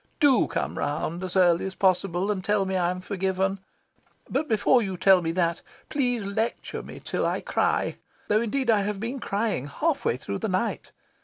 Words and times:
DO 0.19 0.47
come 0.47 0.79
round 0.79 1.23
as 1.23 1.35
early 1.37 1.63
as 1.67 1.75
possible 1.75 2.31
and 2.31 2.43
tell 2.43 2.65
me 2.65 2.75
I 2.75 2.89
am 2.89 3.01
forgiven. 3.01 3.59
But 4.27 4.49
before 4.49 4.81
you 4.81 4.97
tell 4.97 5.21
me 5.21 5.31
that, 5.33 5.61
please 5.89 6.25
lecture 6.25 6.81
me 6.81 6.99
till 6.99 7.23
I 7.23 7.39
cry 7.39 7.97
though 8.27 8.41
indeed 8.41 8.71
I 8.71 8.81
have 8.81 8.99
been 8.99 9.19
crying 9.19 9.67
half 9.67 9.99
through 10.17 10.39
the 10.39 10.47
night. 10.47 10.91